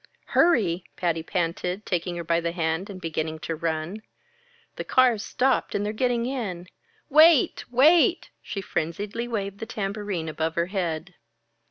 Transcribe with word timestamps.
"Hurry!" 0.33 0.83
Patty 0.95 1.21
panted, 1.21 1.85
taking 1.85 2.15
her 2.15 2.23
by 2.23 2.41
the 2.41 2.53
hand 2.53 2.89
and 2.89 2.99
beginning 2.99 3.37
to 3.41 3.55
run. 3.55 4.01
"The 4.75 4.83
car's 4.83 5.21
stopped 5.21 5.75
and 5.75 5.85
they're 5.85 5.93
getting 5.93 6.25
in 6.25 6.65
Wait! 7.07 7.63
Wait!" 7.71 8.31
She 8.41 8.61
frenziedly 8.63 9.27
waved 9.27 9.59
the 9.59 9.67
tambourine 9.67 10.27
above 10.27 10.55
her 10.55 10.65
head. 10.73 11.13